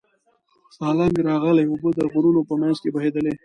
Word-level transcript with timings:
سالنګ 0.75 1.15
راغلې 1.29 1.63
اوبه 1.67 1.89
د 1.95 1.99
غرونو 2.11 2.41
په 2.49 2.53
منځ 2.61 2.75
کې 2.81 2.89
بهېدلې. 2.95 3.33